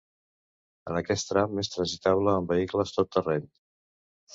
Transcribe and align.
En 0.93 0.97
aquest 1.01 1.29
tram 1.33 1.63
és 1.65 1.71
transitable 1.75 2.37
en 2.41 2.51
vehicles 2.57 2.99
tot 3.01 3.17
terreny. 3.19 3.51